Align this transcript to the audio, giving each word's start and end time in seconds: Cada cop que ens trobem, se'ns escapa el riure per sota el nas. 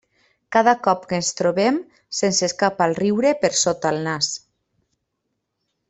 Cada 0.55 0.71
cop 0.87 1.03
que 1.11 1.17
ens 1.17 1.29
trobem, 1.41 1.77
se'ns 2.21 2.41
escapa 2.49 2.87
el 2.91 2.97
riure 3.03 3.35
per 3.45 3.53
sota 3.65 3.93
el 3.97 4.03
nas. 4.11 4.35